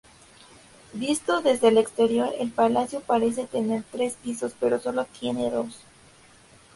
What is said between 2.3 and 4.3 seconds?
el palacio parece tener tres